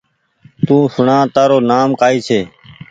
تو 0.65 0.77
سوڻآ 0.93 1.17
تآرو 1.33 1.57
نآم 1.69 1.89
ڪآئي 1.99 2.17
ڇي 2.27 2.39